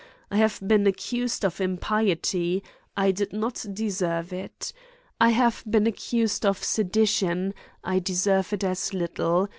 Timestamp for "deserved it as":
7.99-8.95